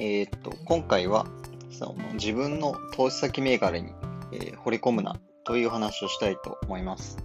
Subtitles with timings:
[0.00, 1.26] えーっと、今回は
[1.70, 3.92] その自分の投資先銘柄に、
[4.32, 7.16] えー掘り込むなという話をしたいと思います。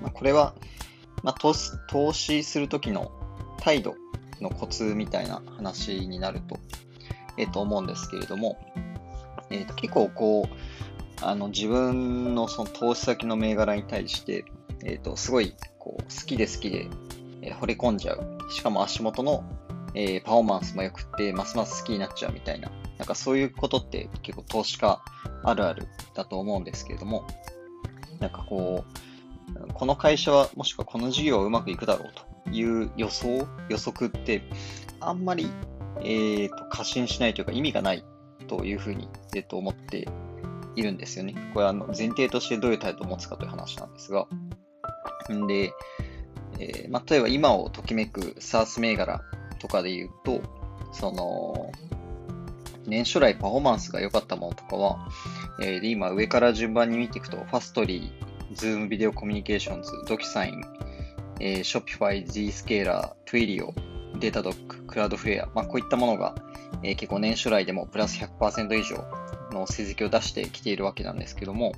[0.00, 0.54] まあ、これは、
[1.22, 3.12] まあ、投資投資するときの
[3.58, 3.94] 態度
[4.40, 6.58] のコツみたいな話になると,、
[7.36, 8.58] えーと思うんですけれども、
[9.50, 14.44] えーと結構こうあの自分のその投資先の銘柄に対して、
[14.84, 16.88] えー、とすごいこう好きで好きで、
[17.42, 18.38] えー掘り込んじゃう。
[18.50, 19.44] しかも足元の、
[19.94, 25.02] えーパフォーマンスも良くて、ますます好きになっちゃうみたいな、なんかそういうことって結構投資家
[25.42, 27.26] あるあるだと思うんですけれども、
[28.20, 32.12] なんかこう、この会社はもしくはこの事業はうまくいくだろう
[32.44, 34.42] という予想、予測って、
[35.00, 35.50] あんまり、
[36.00, 38.04] えー、と過信しないというか意味がない
[38.48, 40.08] というふうに、えー、と思って
[40.76, 41.34] いるんですよね。
[41.52, 44.26] これはあの前提としてどういう態度を持つかという話なんですが。
[45.32, 45.72] んで、
[46.58, 49.22] えーまあ、例えば今をときめく SaaS 銘柄
[49.64, 50.42] とかで言うと、
[50.92, 51.72] その、
[52.86, 55.08] 年初来パフォーマンスが良かったものとかは、
[55.58, 60.62] えーで今上から順番に見ていくと、 Fastly、Zoom Video Communications、DocuSign、
[61.40, 63.72] えー、Shopify、Zscaler、Twilio、
[64.18, 66.34] Datadog、Cloudflare、まあ、こういったものが、
[66.82, 69.02] えー結構年初来でもプラス100%以上
[69.50, 71.72] の成績を出してきているわけなんですけども、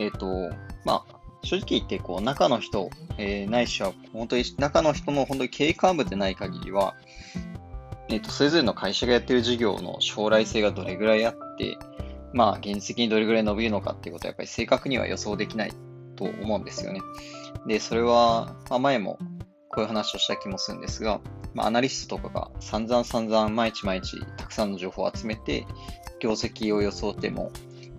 [0.00, 0.50] えっ、と、
[0.86, 1.11] まあ、
[1.44, 6.94] 正直言って、こう、中の人、えーないしは、本当に中の人の本当に経営幹部でない限りは、
[8.08, 11.78] えっ、と、それぞれの会社がやってる事業の将来性がどれぐらいあって、
[12.32, 15.72] まあ、現実的にどれぐらい伸びるのかっていうことは、やっぱり正確には予想できない
[16.16, 17.00] と思うんですよね。
[17.66, 19.18] で、それは、まあ、前も
[19.68, 21.20] こういう話をした気もするんですが、
[21.54, 25.66] まあ、アナリストとかが散々散々毎日毎日たくさんの情報を集めて、
[26.20, 27.50] 業績を予想しても、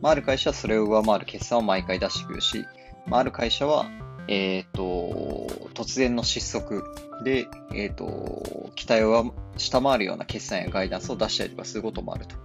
[0.01, 2.65] まあ、ある会社はそれを上回る決算を毎回出してくるし、
[3.05, 3.85] まあ、ある会社は、
[4.27, 6.83] えっ、と、突然の失速
[7.23, 12.35] で、えっ、と、期待を下回るような決算やガイダンスを出したりとかすることもあると。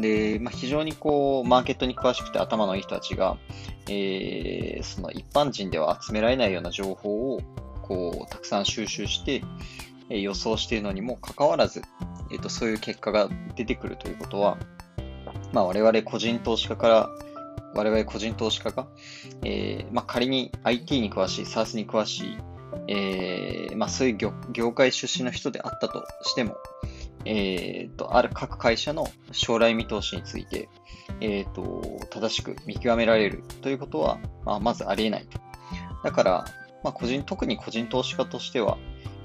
[0.00, 3.38] で、まあ、非常にこう、マーケットに詳しくて頭のいい人たちが、
[3.88, 7.40] えーその一般人では集められないような情報を、
[7.82, 9.42] こう、たくさん収集して、
[10.10, 11.82] えー予想しているのにもかかわらず、
[12.32, 14.58] えっ、と、そういう結果が出てくるということは、
[15.52, 17.10] まあ、我々個人投資家から、
[17.76, 18.86] 我々個人投資家が、
[19.44, 22.38] えーまあ、仮に IT に詳しい、SARS に詳しい、
[22.88, 26.56] えーまあ、そういう業業界出身の人であったとしても、
[27.26, 30.68] えーと、ある各会社の将来見通しについて、
[31.20, 35.38] えーと、正しく見極められるということは、まあ、まずありえないと。
[36.02, 36.44] だから、
[36.82, 38.78] まあ、個人、特に個人投資家としては、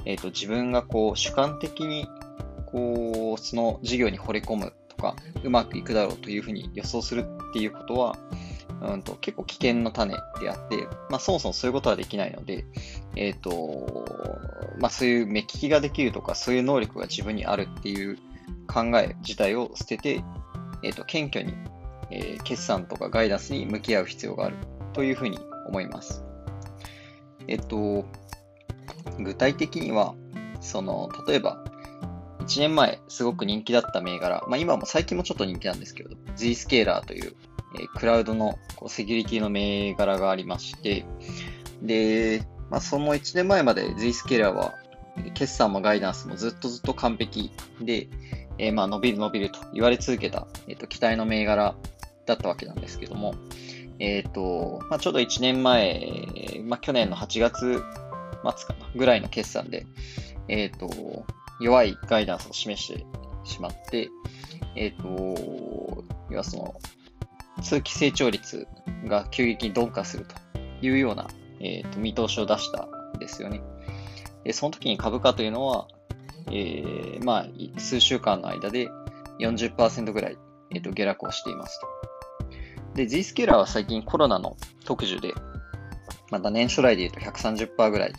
[0.05, 2.07] えーと、自分がこう主観的に
[2.65, 8.17] こうその事業に惚れ込むか、うまくいくだろうというふうに予想するっていうことは、
[8.81, 12.65] うんと結構危険の種であって、まあ、そもそもそういうことはできないので、
[13.15, 14.05] えっ、と、
[14.79, 18.17] まあ、そういう目利きができるとか、そういう能力が自分にあるっていう
[18.67, 20.23] 考え自体を捨てて、
[20.83, 21.53] えっ、と、謙虚に、
[22.09, 24.57] えー決算とかガイダンスに向き合う必要がある
[24.93, 26.23] というふうに思います。
[27.47, 28.05] えっ、と、
[29.19, 30.15] 具体的には、
[30.59, 31.63] その、例えば、
[32.41, 37.35] 1年前すごく人気だった銘柄、まあ、今も最近もちょっと人気なんですけど、Zscaler という、
[37.79, 41.05] えクラウドのこうセキュリティの銘柄がありまして、
[41.81, 44.73] で、まあ、その1年前まで Zscaler は、
[45.33, 47.51] 決算もガイダンスもずっとずっと完璧
[47.81, 48.07] で、
[48.57, 51.75] えーまあ伸びる伸びると言われ続けた、えーと期待の銘柄
[52.25, 53.35] だったわけなんですけども、
[54.01, 56.17] えっ、と、まあ、ちょうど1年前、
[56.65, 59.85] まあ、去年の8月末かな、ぐらいの決算で、
[60.47, 60.89] えっ、と、
[61.61, 63.05] 弱いガイダンスを示して
[63.43, 64.09] しまって、
[64.75, 66.75] えっ、と、要はその、
[67.61, 68.67] 通期成長率
[69.05, 70.35] が急激に鈍化すると
[70.81, 71.27] いうような、
[71.59, 73.61] えー、と見通しを出したんですよね。
[74.43, 75.87] で、その時に株価というのは、
[76.47, 78.89] えーまあ、数週間の間で
[79.39, 80.37] 40%ぐらい、
[80.73, 81.87] えー、と下落をしていますと。
[82.95, 85.33] で、G スケーラーは最近コロナの特需で、
[86.31, 88.13] また年初来で言うと130%ぐらい、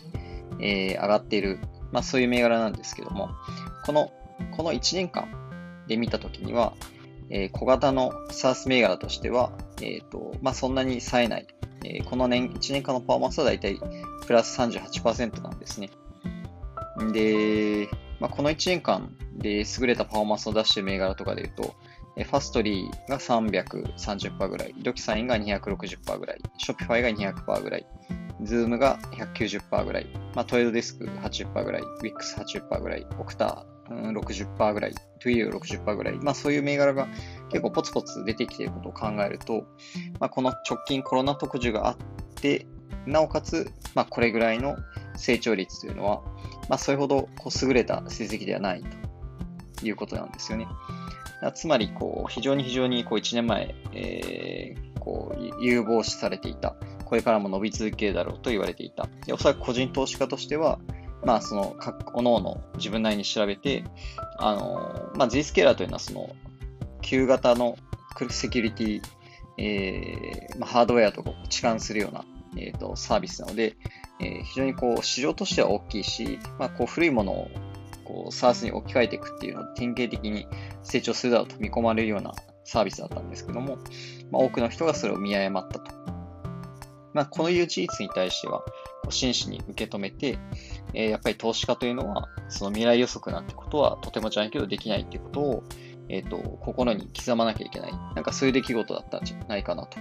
[0.59, 1.59] えー上がっている、
[1.93, 3.29] まあそういう銘柄なんですけども、
[3.85, 4.11] この、
[4.57, 5.29] この1年間
[5.87, 6.73] で見たときには、
[7.29, 9.51] えー小型の SARS 銘柄としては、
[9.81, 11.47] えっ、と、まあそんなに冴えない、
[11.85, 13.79] えーこの年、1年間のパフォーマンスはだいたい
[14.25, 15.89] プラス38%なんですね。
[17.13, 17.87] で、
[18.19, 21.75] まあ、この1年間で優れたパフォーマンスを出している銘柄とかで言うと、
[22.15, 27.85] Fastly が330%ぐらい、 DocuSign が260%ぐらい、 Shopify が200%ぐらい、
[28.41, 37.07] Zoom が190%ぐらい、まあ、 Trade Desk 80%ぐらい、ウィックス80%ぐらい、 Okta 60%ぐらい、 Twilio 60%ぐらい、まあそういう銘柄が
[37.49, 39.65] 結構ポツポツ出てきていることを考えると、
[40.19, 41.97] まあ、この直近コロナ特需があっ
[42.35, 42.65] て、
[43.05, 44.77] なおかつ、まあこれぐらいの
[45.15, 46.21] 成長率というのは、
[46.69, 49.03] まあそれほどこう優れた成績ではないと。
[49.87, 50.67] いうことなんですよね。
[51.55, 59.07] つまり、こう、非常に非常に、こう、1年前、えー、こう、有望視されていた、これからも伸び続けるだろうと言われていた。
[59.25, 60.79] でおそらく個人投資家としては、
[61.25, 63.83] まあ、その、各々自分なりに調べて、
[64.37, 66.35] あの、まあ、G スケーラーというのは、その、
[67.01, 67.77] 旧型の
[68.29, 69.01] セキュリティ、
[69.57, 72.25] えーまあ、ハードウェアとかを置換するような、
[72.57, 73.75] えーと、サービスなので、
[74.19, 77.51] えー、非常にこう市場としては大きいし、まあ、こう古いものを
[78.03, 80.47] こう SARS に置き換えていくっていうのを典型的に
[80.83, 82.33] 成長するだろうと見込まれるような
[82.63, 83.77] サービスだったんですけども、
[84.31, 86.12] まあ、多くの人がそれを見誤ったと。
[87.13, 88.63] まあ、このいう事実に対しては、
[89.09, 90.37] 真摯に受け止めて、
[90.93, 95.63] えー、やっぱり投資家というのは、その未来予測なんてことはとてもじゃないけどできないっていうことを、
[96.09, 97.91] えっ、ー、と、心に刻まなきゃいけない。
[98.15, 99.99] なんかそういう出来事だったんじゃないかなと。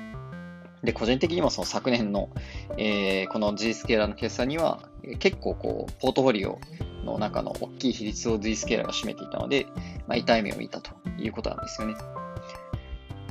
[0.82, 2.30] で、個人的にもその昨年の、
[2.76, 4.80] えー、この G スケーラーの決算には、
[5.20, 6.58] 結構こう、ポートフォリオ
[7.04, 9.66] の中の大きい比率を G スケーラーが占めていたので、
[10.08, 11.94] まあ、痛い目を見たということなんですよね。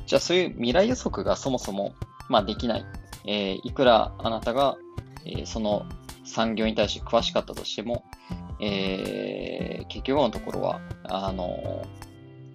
[0.05, 1.93] じゃあそういう未来予測がそもそも、
[2.29, 2.85] まあ、できない。
[3.25, 4.77] えー、いくらあなたが、
[5.25, 5.85] えー、その
[6.23, 8.05] 産業に対して詳しかったとしても、
[8.59, 11.85] えー、結局のところは、あの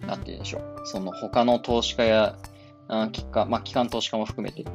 [0.05, 0.81] なんて言うんでしょう。
[0.85, 2.37] その他の投資家や、
[2.87, 4.65] あ機関、まあ、機関投資家も含めて、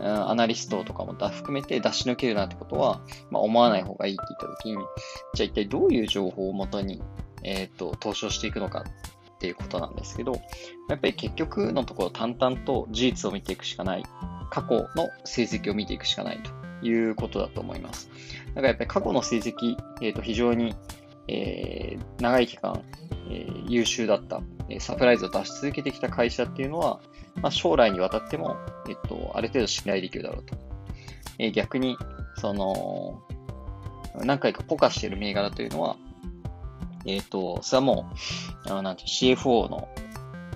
[0.00, 3.00] アナリストとかも含めて出し抜けるなんてことは、
[3.30, 4.76] まあ、思わない方がいいって言ったときに、
[5.34, 7.00] じゃあ一体どういう情報をもとに、
[7.44, 8.84] えっ、と、投資をしていくのか
[9.34, 10.32] っていうことなんですけど、
[10.88, 14.04] やっぱり結局のところ淡々と事実を見ていくしかない。
[14.52, 18.10] 過去の成績を見ていくしかないということだと思います。
[18.48, 20.74] だからやっぱり過去の成績、え、ー、と、非常に、
[21.26, 22.82] えー、長い期間、
[23.30, 27.00] えー、優秀だった、えサプライズを出し続けてきた会社っていうのは、
[27.36, 28.58] まあ、将来にわたっても、
[28.90, 30.54] えっと、ある程度信頼できるだろうと。
[31.38, 31.96] え逆に、
[32.36, 33.22] その、
[34.16, 35.96] 何回かポカしている銘柄というのは、
[37.06, 38.12] えっ、と、それはも
[38.66, 39.88] う、あのなんて CFO の、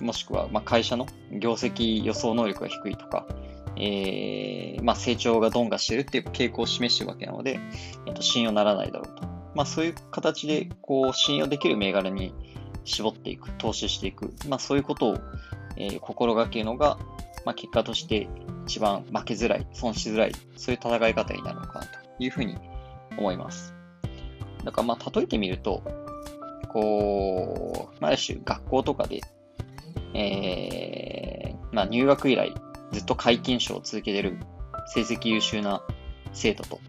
[0.02, 3.26] もしくは、まあ、会社の業績予想能力が低いとか、
[3.78, 7.60] えー、まあ、成長が鈍化しているっていう傾向を示しているわけなので、
[8.06, 9.26] えっ、と、信用ならないだろうと。
[9.54, 12.34] まあ、そういう形で、こう、信用できる銘柄に
[12.84, 15.18] 絞っていく、投資していく、まあ、そういうことを、
[15.76, 16.98] えー、心がけるのが、
[17.44, 18.28] まあ、結果として
[18.66, 22.56] 一番負けづらい、損しづらい、そういう戦い方になるのかなというふうに
[23.16, 23.74] 思います。
[24.64, 25.82] だからまあ例えてみると、
[26.68, 29.20] こう、まあ、ある種学校とかで、
[30.14, 32.52] えー、まあ入学以来
[32.92, 34.38] ずっと皆勤賞を続けている
[34.86, 35.82] 成績優秀な
[36.32, 36.80] 生徒と、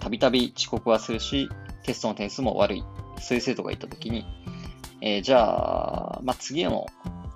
[0.00, 1.48] たびたび遅刻はするし、
[1.84, 2.84] テストの点数も悪い、
[3.20, 4.24] そういう生徒がいたときに、
[5.00, 6.86] えー、じゃあ、まあ、次の、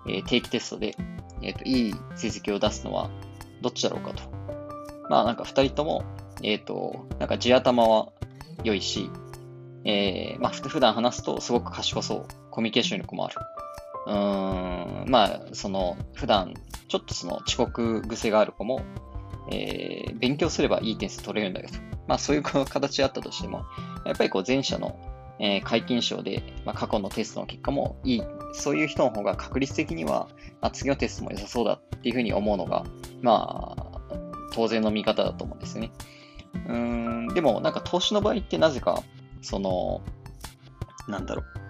[0.06, 0.96] えー、定期テストで、
[1.42, 3.10] えっ、ー、と、いい成績を出すのは
[3.60, 4.22] どっちだろうかと。
[5.10, 6.02] まあ、なんか二人とも、
[6.42, 8.08] えっ、と、なんか地頭は
[8.64, 9.10] 良いし、
[9.84, 12.26] えー、まあ、普段話すとすごく賢そう。
[12.50, 13.36] コミュニケーション力もある。
[14.08, 16.54] うーん、まあ、その、普段、
[16.88, 18.80] ちょっとその遅刻癖がある子も、
[19.50, 21.74] えー、勉強すればいい点数取れるんだよと。
[22.06, 23.64] まあ、そういう形であったとしても、
[24.04, 24.98] やっぱりこう前者の
[25.40, 28.22] えー、解禁賞で、まあ、過去のテストの結果もいい、
[28.52, 30.28] そういう人の方が確率的には、
[30.60, 32.84] まあ、次のテストも良さそうだっていうふうに思うのが、
[33.22, 34.00] まあ、
[34.52, 35.92] 当然の見方だと思うんですね。
[36.66, 39.02] うん、でもなんか投資の場合ってなぜか、
[39.42, 40.00] その、
[41.06, 41.67] なんだろう。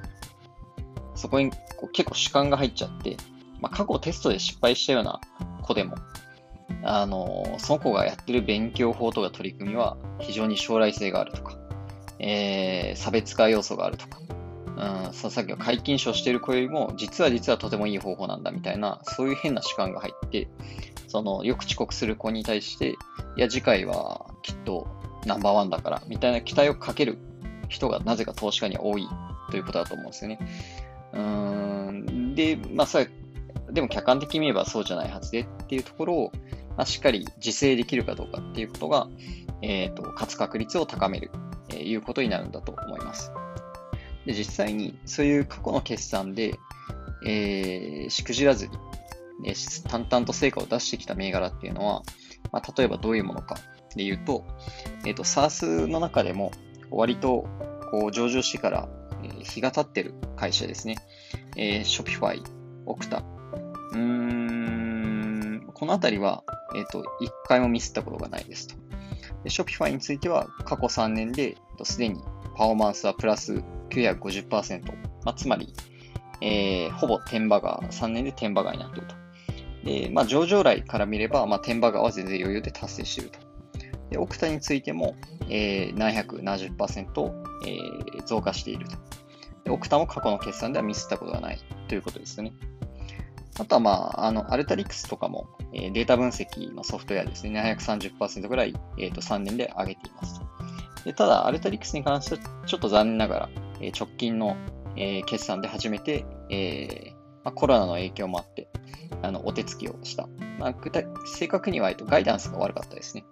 [1.18, 1.50] そこに
[1.92, 3.16] 結構主観が入っちゃって、
[3.60, 5.20] まあ、過去テストで失敗したような
[5.62, 5.96] 子でも、
[6.84, 11.58] あの、その子がやってる勉強法とか取り組みは非常に将来性があるとか、
[12.20, 14.20] えー、差別化要素があるとか、
[15.08, 20.48] うん、さっきの解禁賞してる子よりも、実は実はとてもいい方法なんだみたいな、そういう変な主観が入って、
[21.08, 22.94] その、よく遅刻する子に対して、い
[23.40, 24.86] や、次回はきっと
[25.26, 27.18] ナンバーワンだから、みたいな期待をかける
[27.68, 29.08] 人がなぜか投資家に多い
[29.50, 30.38] ということだと思うんですよね。
[31.12, 33.08] うん、で、まあ、それ、
[33.70, 36.32] でも客観的に見ればそうじゃないはずでっていうところを、
[36.76, 39.08] まあ、しっかり自制できるかどうかっていうことが、
[39.62, 41.30] えっ、ー、と、勝つ確率を高める
[41.70, 43.32] えー、いうことになるんだと思います。
[44.26, 46.58] で実際にそういう過去の決算で、
[47.24, 48.72] えー、しくじらずに、
[49.42, 49.54] ね、
[49.88, 52.02] 淡々と成果を出してきた銘柄っていうのは、
[52.52, 53.56] まあ、例えばどういうものか
[53.96, 54.44] で言うと、
[55.06, 56.52] えっ、ー、と、SARS の中でも
[56.90, 57.46] 割と
[57.90, 58.88] こう上場してから、
[59.42, 60.96] 日が経ってる会社ですね。
[61.56, 62.42] えー、Shopify、
[62.86, 63.22] Okta。
[63.92, 66.44] うーん、このあたりは、
[66.76, 68.74] えっ、ー、と、一回もミスったことがないですと。
[69.44, 72.20] Shopify については過去3年ですでに
[72.56, 74.86] パフォーマンスはプラス950%、
[75.24, 75.72] まあ、つまり、
[76.40, 79.14] えー、ほぼ天馬川、3年で天馬川になっていると。
[79.84, 83.38] で、まあ、上場来から見れば、まあ、天馬川は全然余裕で達成していると。
[84.10, 85.14] で、オクタについても、
[85.48, 87.32] えー、770%、
[87.66, 88.96] えー、増加していると。
[89.68, 92.52] オクタも過去の決算ではミスったことがないということですね。
[93.58, 100.40] あとは、まあ、あの、アルタリックスとかも、えー、データ分析のソフトウェアですね、730%ぐらい、えー、と3年で上げています
[101.04, 101.12] で。
[101.12, 103.48] ただ、アルタリックスに関しては、ちょっと残念ながら、
[103.80, 104.56] えー、直近の、
[104.96, 108.68] えー、決算で初めて、えーまあ、コロナの影響もあって、
[109.22, 110.28] あの、お手つきをした。
[110.58, 113.24] まあ、具体、正確には、えっと、ガイダンスが悪かったですね。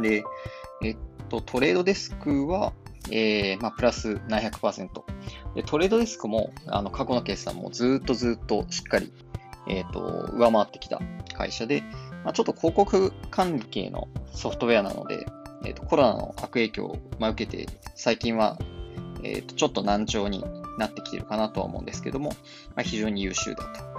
[0.00, 0.24] で、
[0.82, 0.96] えっ
[1.28, 2.72] と、トレードデスクは、
[3.10, 4.88] えー、まあ、プラス700%。
[5.56, 9.10] で、 Trade Desk も、あの、過去の決算もずっとずっとしっかり、
[9.66, 11.00] え、ー、と、上回ってきた
[11.34, 11.82] 会社で、
[12.24, 15.26] まあ、ちょっと広告関係のソフトウェアなので、
[15.64, 18.58] え、ー、と、コロナの悪影響を、まあ、受けて、最近は、
[19.22, 20.44] えっ、と、ちょっと軟調に
[20.78, 22.30] なってきてるかなとは思うんですけども、
[22.74, 23.96] まあ、非常に優秀だと。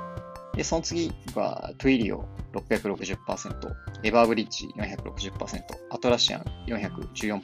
[0.56, 3.74] で、その次は、 Twilio 660%、
[4.04, 7.44] Everbridge 460%、Atlassian 414%。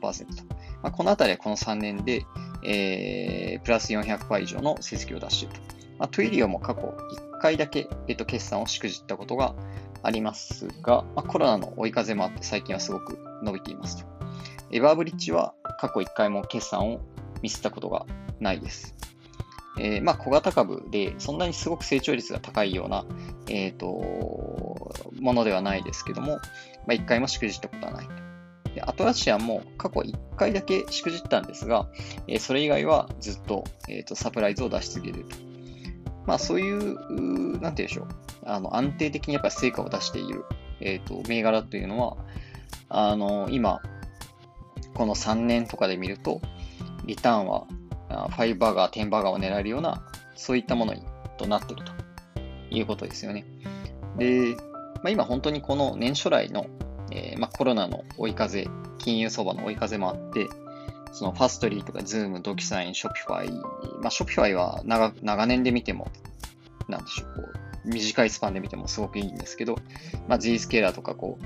[0.83, 2.25] まあ、このあたりはこの3年で、
[2.65, 5.73] えー、プラス400%以上の成績を出していると。
[5.99, 9.55] まあ、 Twilio も過去1回だけ、えっと、決算をしくじったことが
[10.01, 14.05] ありますが、まあ、コロナの追い風もあって最近はすごく伸びていますと。
[14.71, 17.01] Everbridge は過去1回も決算を
[17.41, 18.05] ミスったことが
[18.39, 18.95] ないです。
[19.77, 23.05] えー、まあ、小型株で、そんなにすごく成長率が高いような、
[23.47, 23.87] え、ー、と、
[25.19, 26.39] ものではないですけども、ま
[26.89, 28.07] あ、1回もしくじったことはない。
[28.75, 31.87] でアトラシアも過去1回だけしくじったんですが、
[32.27, 35.35] えー、それ以外はずっと,、えーと、サプライズを出し続けると。
[36.25, 37.07] まあ、そういう、なんて
[37.59, 38.07] 言うんでしょう。
[38.45, 40.45] あの、安定的にやっぱり成果を出している、
[40.79, 42.17] えっ、ー、と、銘柄というのは、
[42.87, 43.81] あの、今、
[44.93, 46.41] この3年とかで見ると、
[47.05, 47.67] リターンは
[48.09, 51.03] 5バーガー、10バーガーを狙えるような、そういったものに
[51.37, 51.91] となっていると
[52.69, 53.45] いうことですよね。
[54.17, 54.55] で、
[55.03, 56.67] まあ、今本当にこの年初来の、
[57.11, 58.67] えー、まあ、コロナの追い風、
[58.99, 60.49] 金融相場の追い風もあって、
[61.11, 63.51] その Fastly とか Zoom、DocuSign、Shopify、
[64.01, 66.07] まあ、 Shopify は長長年で見ても、
[66.87, 67.41] なんでしょう、こ
[67.85, 69.75] う短いスパンで見てもすごくいいんですけど、
[70.27, 71.43] まあ、G スケーラーとかこう、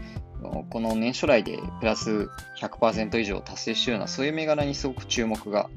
[0.69, 2.29] この年初来でプラス
[2.61, 5.69] 100%以上達成してるような、そういう銘柄にすごく注目が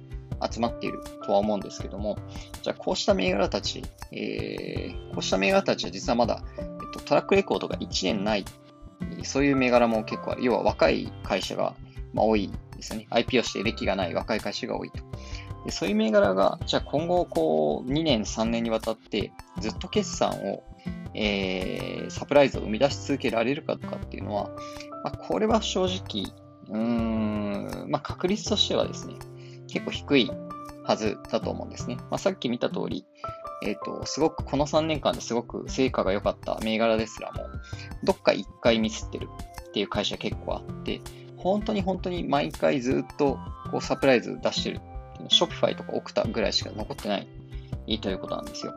[0.50, 2.18] 集まっているとは思うんですけども、
[2.62, 3.82] じゃあこうした銘柄たち、
[4.12, 8.44] えー、こうした銘柄たちは実はまだ、えっと、トラックレコードが1年ない、
[9.24, 10.44] そういう銘柄も結構ある。
[10.44, 11.74] 要は若い会社が、
[12.12, 13.06] まあ、多いですよね。
[13.10, 15.02] IP をして歴がない若い会社が多いと。
[15.66, 20.62] でそういう銘柄が、じゃあ今後こう2年、3年にわたってずっと決算を、
[21.14, 24.50] えー、サプライズを生み出し続けられるかとかっていうのは、
[25.04, 26.32] まあ、これは正直、
[26.68, 29.14] うーん、まあ、確率としてはですね、
[29.68, 30.30] 結構低い
[30.90, 31.96] はずだと思うんですね。
[32.10, 33.06] まあ、さっき見た通り、
[33.64, 37.46] えっ、ー、と、すごく、この3年間ですごく成果が良かった銘柄ですらも、
[38.02, 39.28] どっか1回ミスってる
[39.68, 41.00] っていう会社結構あって、
[41.36, 43.38] 本当に本当に毎回ずっと
[43.70, 44.80] こうサプライズ出してる
[45.28, 47.28] ショピファイとかオクタぐらいしか残ってない
[48.00, 48.74] ということなんですよ。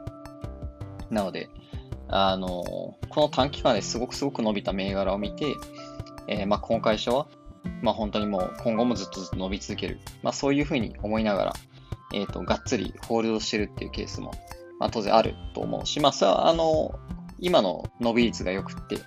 [1.09, 1.49] なので、
[2.07, 5.55] あの、この短期間ですごくすごく伸びた銘柄を見て、
[6.27, 7.27] えー、まあ、この会社は
[7.81, 9.99] まあ、本当にもう今後もずっとずっと伸び続ける。
[10.21, 11.53] まあ、そういうふうに思いながら、
[12.13, 14.31] えっ、ー、と、がっつりホールドしてるっていうケースも、
[14.79, 16.99] まあ、当然あると思うし、まあ、それは、あの、
[17.39, 18.97] 今の伸び率が良くって、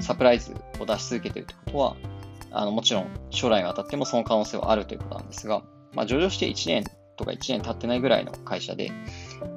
[0.00, 1.96] サプライズを出し続けてるってことは、
[2.50, 5.62] あの、もちろん将来にわたってもその可能性はあるということなんですが、
[5.94, 6.84] まあ、上場して1年
[7.16, 8.92] とか1年経ってないぐらいの会社で、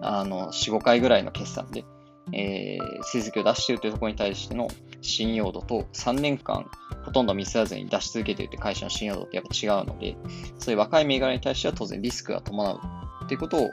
[0.02, 1.86] あの、4、5回ぐらいの決算で、
[2.34, 4.68] えー、成績を出しているというところに対しての
[5.02, 6.66] 信用度と3年間
[7.06, 10.18] ほとんどミスらずに出し続けてるという会社の信用度ってやっぱ違うので、
[10.58, 12.80] そういう若い銘柄に対しては当然リスクが伴う
[13.24, 13.70] っていうことを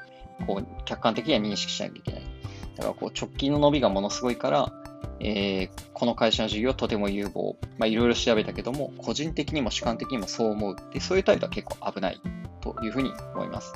[0.47, 2.23] こう客観的には認識しなきゃいけない。
[2.77, 4.73] だからこう直近の伸びがものすごいから、
[5.21, 7.57] えー、この会社の事業はとても有望。
[7.79, 12.21] まあいろいろ調べたけども、個人的にも主観的にもそう思うって、そういう態度は結構危ない
[12.61, 13.73] というふうに思います。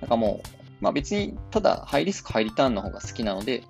[0.00, 0.48] なんかもう、
[0.80, 3.64] まあ別にただハイリスクハイリターンの方が好きなので、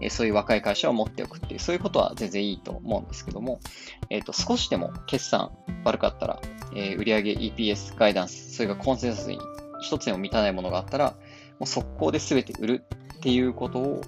[0.00, 3.60] えそういう若い会社を持っておくっていう、そういうことは全然いいと思うんですけども、
[4.08, 5.52] えっ、ー、と、少しでも決算
[5.84, 6.40] 悪かったら、
[6.74, 9.38] えー、売上 EPS ガイダンス、それがコンセンサスに
[9.80, 11.10] 一つでも満たないものがあったら、
[11.58, 12.84] もう速攻で全て売る
[13.16, 14.00] っていうことを、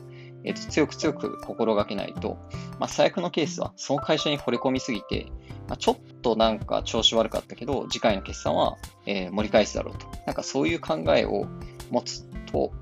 [0.44, 2.38] えっ、ー、と、強く強く心がけないと、
[2.78, 5.26] まあ、最悪のケースは、その会社に惚れ込みすぎて、
[5.68, 10.06] まあ、ちょっとなんか調子悪かったけど、次回の決算は、え盛り返すだろうと。
[10.26, 11.46] なんかそういう考えを
[11.90, 12.72] 持つと、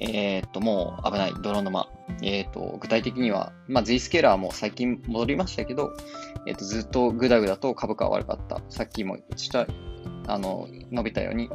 [0.00, 1.88] えっ、と、もう危ない、泥沼
[2.22, 5.92] えっ、と、具体的には、まあ、Z スケーラーも最近戻りましたけど、
[6.46, 8.62] えっ、と、ずっとグダグダと株価は悪かった。
[8.70, 9.66] さっきもした、
[10.26, 11.50] あの、伸びたように、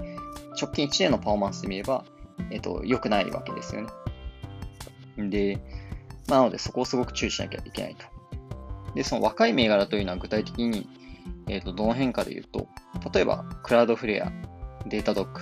[0.61, 2.05] 直近1年のパフォーマンスで見れば、
[2.51, 3.81] えっ、と、良くないわけですよ
[5.17, 5.29] ね。
[5.29, 5.59] で、
[6.27, 8.05] まあ、なのでそこをすごく注意しなきゃいけないと。
[8.93, 10.87] で、その若い銘柄というのは具体的に、
[11.47, 12.67] えっ、と、どの辺かで言うと、
[13.11, 15.41] 例えば、 Cloudflare、Datadog、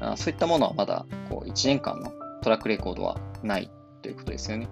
[0.00, 2.12] あそういったものはまだこう1年間の
[2.46, 3.70] トラックレコードはない
[4.02, 4.68] ということですよね。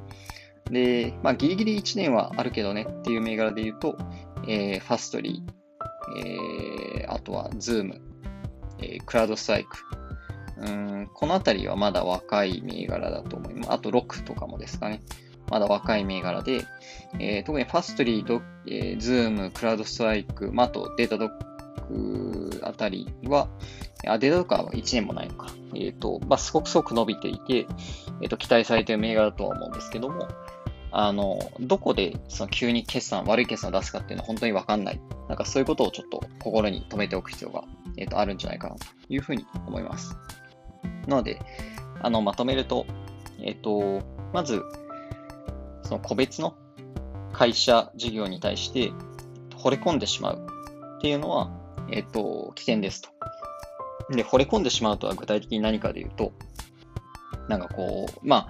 [0.71, 3.99] で、まあ、ギリギリ1年はあるけどねっていう銘柄で言うと、
[4.47, 8.01] えー、 Fastly、えー、あとは Zoom、
[8.79, 9.77] えー、 CrowdStrike、
[10.57, 13.73] うんこのあたりはまだ若い銘柄だと思います。
[13.73, 15.03] あと Roku とかもですかね。
[15.51, 16.65] まだ若い銘柄で、
[17.19, 23.49] えー、特に Fastly、ドえー、 Zoom、CrowdStrike、まあ、あと Datadog あたりは、
[24.07, 25.49] あ、 Datadog は1年もないのか。
[25.75, 30.29] えっ、ー、と、まあ、すごくすごく伸びていて、えっ、ー、と、期待されている銘柄だとは思うんですけども、
[30.97, 35.01] あの、どこでその急に決算、悪い決算を出すかっていうのは本当にわかんない。
[35.29, 37.65] なんかそういうことをちょっと心に留めておく必要が、
[37.97, 40.17] えっ、ー、と、あるんじゃないかなというふうに思います。
[41.09, 41.41] なので、
[42.01, 42.87] あの、まとめると、
[43.43, 44.03] えっ、と、
[44.33, 44.63] まず、
[45.83, 46.55] その個別の
[47.33, 48.93] 会社事業に対して
[49.57, 50.47] 惚れ込んでしまう
[50.99, 51.51] っていうのは、
[51.91, 53.14] えっ、と、危険ですと。
[54.11, 56.33] で、惚れ込んでしまうとは具体的に何かで言うと、
[57.49, 58.49] なんかこう、ま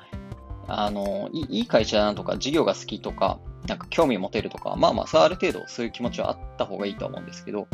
[0.66, 7.68] あ、あの、いい会社だなとか、事業が好きとか、なんか興味を持てるとか、まあまあ、それはある程度そういう気持ちはあった方がいいと思うんですけど、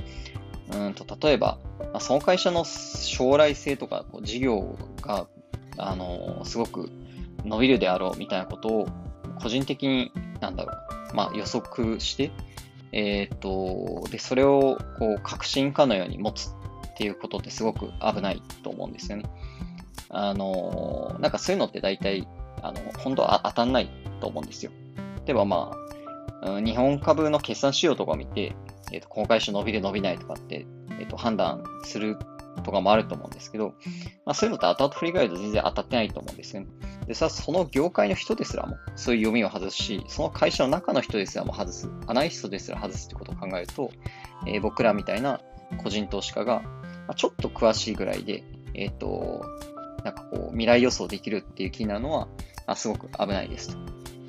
[0.72, 5.26] うんと、例えば、まあ、その会社の将来性とか、こう事業が、
[5.78, 6.90] あの、すごく
[7.44, 8.88] 伸びるであろうみたいなことを、
[9.42, 10.72] 個人的に、なんだろ
[11.12, 12.30] う、まあ予測して、
[12.92, 16.54] えっ、と、で、それをこう確信かのように持つ
[17.00, 19.24] っていうことってすごく危ないと思うんですよね。
[20.10, 22.28] あの、なんかそういうのって大体、
[22.60, 23.90] あの、本当は当たんない
[24.20, 24.70] と思うんですよ。
[25.24, 25.72] 例えばま
[26.42, 28.54] あ、日本株の決算仕様とかを見て、
[28.92, 30.66] えっ、ー、と、公開書伸びる伸びないとかって、
[30.98, 32.18] えっ、ー、と、判断する
[32.64, 33.68] とかもあると思うんですけど、
[34.26, 36.68] まあそういうのって後々振り返ると全然当たってないと思うんですよね。
[37.06, 43.90] でさ、その業界の人ですらも、そういう読みを外すし、その会社の中の人ですらも外す、アナリストですら外すってことを考えると、
[44.46, 45.40] えー、僕らみたいな
[45.82, 46.62] 個人投資家が、
[47.06, 49.44] まあ、ちょっと詳しいぐらいで、えっ、ー、と、
[50.04, 52.28] なんかこう、未来予想できるっていう気になるのは、
[52.66, 53.78] あすごく危ないですと。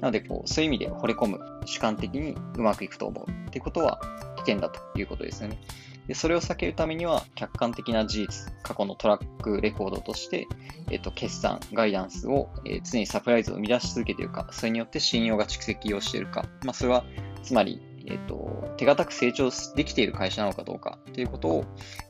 [0.02, 4.02] なので、こう、そういう意味で惚れ込む、主観的にうまくいくと思うってことは
[4.38, 5.60] 危険だということですよね。
[6.08, 10.48] でそれを避けるためには、客観的な事実、過去のトラックレコードとして、
[10.89, 17.06] えっと、決算、ガイダンスを、えー、常にサプライズを生み出し続けているか、それによって信用が蓄積をしているか、まあ、それは、
[17.43, 21.65] つまり、えっと、手堅く成長できている会社なのかどうかということを、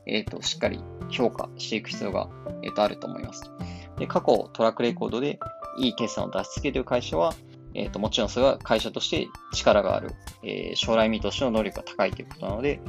[0.06, 2.28] えっと、しっかり評価していく必要が、
[2.62, 3.50] えっと、あると思います。
[3.98, 5.38] で過去、トラックレコードで
[5.78, 7.34] いい決算を出し続けている会社は、
[7.74, 10.10] えっ、と、もちろんそれは会社として力がある、
[10.42, 12.80] え、将来見通しの能力が高いということなので、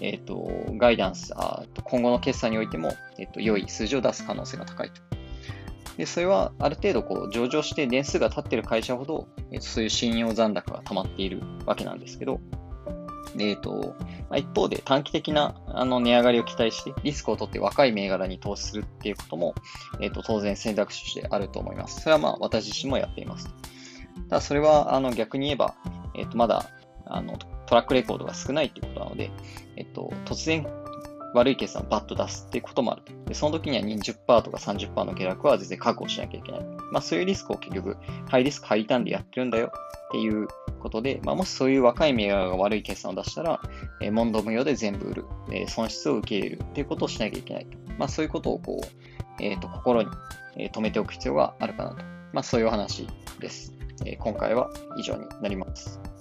[0.00, 5.21] えっ、と、ガイダンス、あ今後の決算においても、えっ、と、良い数字を出す可能性が高いと。
[5.96, 12.40] で、それはある程度こう上場して年数が経ってる会社ほど、えー、そういう信用残高が溜まっているわけなんですけど、
[13.38, 13.94] えっ、と、
[14.28, 19.54] まあ、一方で短期的なあの値上がりを期待してリスクを取って若い銘柄に投資するっていうことも、
[20.00, 22.00] えっ、と、当然選択肢としてあると思います。
[22.00, 23.48] それはまあ私自身もやっています。
[24.28, 25.74] ただそれはあの逆に言えば、
[26.14, 26.66] えっ、と、まだ
[27.06, 29.30] あのトラックレコードが少ないっていうことなので、
[29.76, 30.66] えっと、突然
[31.34, 33.12] 悪い決算をバッと出すっていうこともあると。
[33.26, 36.60] で、その時には20%とか30%の下落は全然覚悟しなきゃいけない。
[36.90, 37.96] まあそういうリスクを結局、
[38.28, 39.72] ハイリスク、ハイターンでやってるんだよ
[40.08, 40.48] っていう
[40.80, 43.60] ことで、まあもしそういう若い銘柄が悪い決算を出したら、
[44.00, 47.66] えー、問答無用で全部売る、えー、損失を受け入れるっていうことをしなきゃいけない。
[47.98, 50.08] まあそういうことをこう、えっ、ー、と、心に、
[50.58, 51.96] え留めておく必要があるかなと。
[52.34, 53.06] まあそういう話
[53.40, 53.72] です。
[54.04, 56.11] え今回は以上になります。